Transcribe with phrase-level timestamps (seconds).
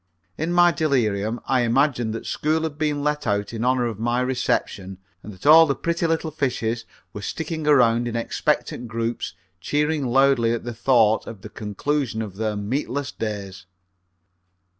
[0.35, 4.19] In my delirium I imagined that school had been let out in honor of my
[4.21, 10.07] reception and that all the pretty little fishes were sticking around in expectant groups cheering
[10.07, 13.67] loudly at the thought of the conclusion of their meatless days.